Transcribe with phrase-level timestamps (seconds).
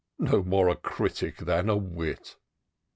[0.17, 2.35] No more a critic than a wit